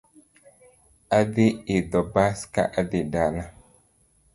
Adhi 1.19 1.45
idho 1.77 2.01
bas 2.13 2.37
ka 2.53 2.63
adhi 2.79 3.01
dala 3.13 3.43